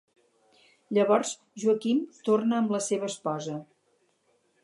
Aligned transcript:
Llavors 0.97 1.33
Joaquim 1.63 2.01
torna 2.29 2.59
amb 2.61 2.75
la 2.79 2.81
seva 2.87 3.11
esposa. 3.13 3.59